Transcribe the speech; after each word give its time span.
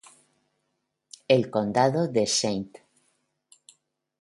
El 1.27 1.51
condado 1.51 2.07
de 2.07 2.23
St. 2.23 2.81